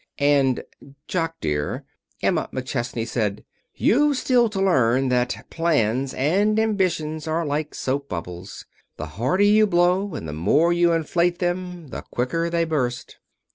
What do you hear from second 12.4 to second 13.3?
they burst.